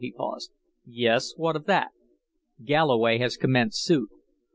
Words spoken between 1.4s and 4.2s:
of that?" "Galloway has commenced suit."